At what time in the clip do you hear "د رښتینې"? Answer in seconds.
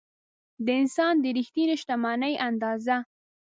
1.23-1.75